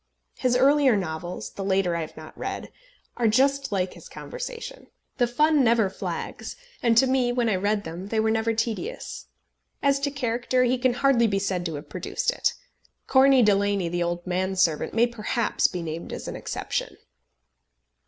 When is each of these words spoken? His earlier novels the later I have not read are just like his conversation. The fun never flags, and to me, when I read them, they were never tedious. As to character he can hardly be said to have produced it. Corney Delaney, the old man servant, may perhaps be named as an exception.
His 0.39 0.57
earlier 0.57 0.97
novels 0.97 1.51
the 1.51 1.63
later 1.63 1.95
I 1.95 2.01
have 2.01 2.17
not 2.17 2.35
read 2.35 2.71
are 3.17 3.27
just 3.27 3.71
like 3.71 3.93
his 3.93 4.09
conversation. 4.09 4.87
The 5.17 5.27
fun 5.27 5.63
never 5.63 5.91
flags, 5.91 6.55
and 6.81 6.97
to 6.97 7.05
me, 7.05 7.31
when 7.31 7.47
I 7.49 7.55
read 7.55 7.83
them, 7.83 8.07
they 8.07 8.19
were 8.19 8.31
never 8.31 8.51
tedious. 8.55 9.27
As 9.83 9.99
to 9.99 10.09
character 10.09 10.63
he 10.63 10.79
can 10.79 10.93
hardly 10.95 11.27
be 11.27 11.37
said 11.37 11.67
to 11.67 11.75
have 11.75 11.87
produced 11.87 12.31
it. 12.31 12.53
Corney 13.05 13.43
Delaney, 13.43 13.89
the 13.89 14.01
old 14.01 14.25
man 14.25 14.55
servant, 14.55 14.95
may 14.95 15.05
perhaps 15.05 15.67
be 15.67 15.83
named 15.83 16.11
as 16.13 16.27
an 16.27 16.35
exception. 16.35 16.97